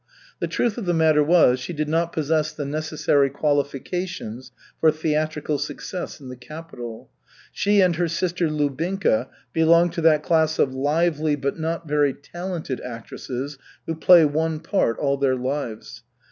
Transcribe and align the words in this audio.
The 0.39 0.47
truth 0.47 0.79
of 0.79 0.85
the 0.87 0.95
matter 0.95 1.23
was, 1.23 1.59
she 1.59 1.73
did 1.73 1.87
not 1.87 2.11
possess 2.11 2.51
the 2.51 2.65
necessary 2.65 3.29
qualifications 3.29 4.51
for 4.79 4.89
theatrical 4.89 5.59
success 5.59 6.19
in 6.19 6.27
the 6.27 6.35
capital. 6.35 7.11
She 7.51 7.81
and 7.81 7.95
her 7.97 8.07
sister 8.07 8.49
Lubinka 8.49 9.27
belonged 9.53 9.93
to 9.93 10.01
that 10.01 10.23
class 10.23 10.57
of 10.57 10.73
lively, 10.73 11.35
but 11.35 11.59
not 11.59 11.87
very 11.87 12.13
talented 12.15 12.81
actresses 12.83 13.59
who 13.85 13.93
play 13.93 14.25
one 14.25 14.59
part 14.61 14.97
all 14.97 15.17
their 15.17 15.35
lives. 15.35 16.01